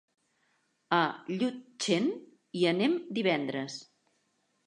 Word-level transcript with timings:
A 0.99 1.01
Llutxent 1.33 2.09
hi 2.61 2.65
anem 2.71 2.97
divendres. 3.21 3.77